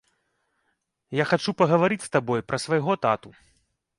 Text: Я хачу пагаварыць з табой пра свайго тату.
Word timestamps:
Я 1.17 1.25
хачу 1.33 1.51
пагаварыць 1.59 2.01
з 2.07 2.09
табой 2.17 2.43
пра 2.49 2.57
свайго 2.65 2.99
тату. 3.07 3.29